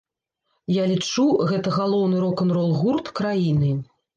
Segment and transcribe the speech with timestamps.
[0.75, 3.71] Я лічу, гэта галоўны рок-н-рол-гурт краіны.